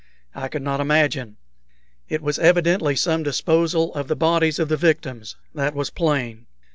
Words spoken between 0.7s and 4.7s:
imagine. It was evidently some disposal of the bodies of